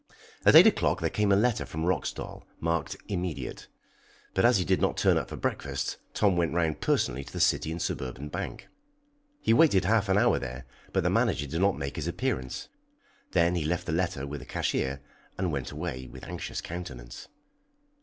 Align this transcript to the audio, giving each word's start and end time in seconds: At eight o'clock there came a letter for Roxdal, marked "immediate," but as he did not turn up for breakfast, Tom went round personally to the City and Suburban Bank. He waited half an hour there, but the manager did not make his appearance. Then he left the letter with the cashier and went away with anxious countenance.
At 0.45 0.55
eight 0.55 0.65
o'clock 0.65 0.99
there 0.99 1.11
came 1.11 1.31
a 1.31 1.35
letter 1.35 1.63
for 1.63 1.77
Roxdal, 1.77 2.41
marked 2.59 2.97
"immediate," 3.07 3.67
but 4.33 4.43
as 4.43 4.57
he 4.57 4.65
did 4.65 4.81
not 4.81 4.97
turn 4.97 5.15
up 5.15 5.29
for 5.29 5.35
breakfast, 5.35 5.97
Tom 6.15 6.35
went 6.35 6.55
round 6.55 6.81
personally 6.81 7.23
to 7.23 7.31
the 7.31 7.39
City 7.39 7.69
and 7.71 7.79
Suburban 7.79 8.27
Bank. 8.29 8.67
He 9.41 9.53
waited 9.53 9.85
half 9.85 10.09
an 10.09 10.17
hour 10.17 10.39
there, 10.39 10.65
but 10.91 11.03
the 11.03 11.11
manager 11.11 11.45
did 11.45 11.61
not 11.61 11.77
make 11.77 11.97
his 11.97 12.07
appearance. 12.07 12.67
Then 13.33 13.53
he 13.53 13.63
left 13.63 13.85
the 13.85 13.91
letter 13.91 14.25
with 14.25 14.39
the 14.39 14.45
cashier 14.47 15.01
and 15.37 15.51
went 15.51 15.69
away 15.69 16.07
with 16.07 16.23
anxious 16.23 16.61
countenance. 16.61 17.27